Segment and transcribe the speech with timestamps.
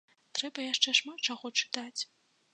[0.37, 2.01] Трэба яшчэ шмат чаго чытаць.